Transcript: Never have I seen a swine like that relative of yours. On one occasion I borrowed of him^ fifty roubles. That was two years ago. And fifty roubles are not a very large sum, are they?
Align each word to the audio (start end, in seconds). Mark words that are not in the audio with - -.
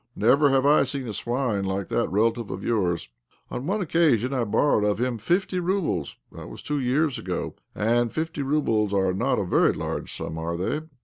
Never 0.15 0.49
have 0.49 0.65
I 0.65 0.81
seen 0.81 1.07
a 1.07 1.13
swine 1.13 1.63
like 1.63 1.87
that 1.89 2.09
relative 2.09 2.49
of 2.49 2.63
yours. 2.63 3.09
On 3.51 3.67
one 3.67 3.81
occasion 3.81 4.33
I 4.33 4.45
borrowed 4.45 4.83
of 4.83 4.97
him^ 4.97 5.21
fifty 5.21 5.59
roubles. 5.59 6.15
That 6.31 6.49
was 6.49 6.63
two 6.63 6.79
years 6.79 7.19
ago. 7.19 7.53
And 7.75 8.11
fifty 8.11 8.41
roubles 8.41 8.95
are 8.95 9.13
not 9.13 9.37
a 9.37 9.43
very 9.45 9.73
large 9.73 10.11
sum, 10.11 10.39
are 10.39 10.57
they? 10.57 10.81